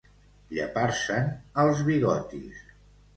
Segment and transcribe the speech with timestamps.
[0.59, 1.29] Llepar-se'n
[1.65, 2.65] els bigotis.